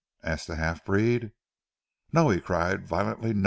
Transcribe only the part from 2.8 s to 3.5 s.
violently.